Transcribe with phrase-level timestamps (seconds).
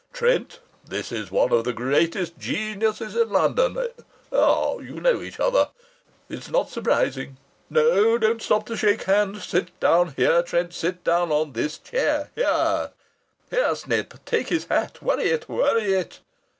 [0.13, 3.77] Trent, this is one of the greatest geniuses in London....
[4.33, 4.77] Ah!
[4.79, 5.69] You know each other?
[6.27, 7.37] It's not surprising!
[7.69, 9.45] No, don't stop to shake hands.
[9.45, 10.73] Sit down here, Trent.
[10.73, 12.31] Sit down on this chair....
[12.33, 15.03] Here, Snip, take his hat.
[15.03, 15.47] Worry it!
[15.47, 16.19] Worry it!